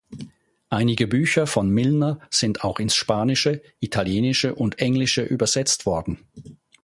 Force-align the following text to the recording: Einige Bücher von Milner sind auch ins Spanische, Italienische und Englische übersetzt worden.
Einige 0.69 1.05
Bücher 1.05 1.45
von 1.45 1.69
Milner 1.69 2.17
sind 2.31 2.63
auch 2.63 2.79
ins 2.79 2.95
Spanische, 2.95 3.61
Italienische 3.81 4.55
und 4.55 4.79
Englische 4.79 5.21
übersetzt 5.21 5.85
worden. 5.85 6.17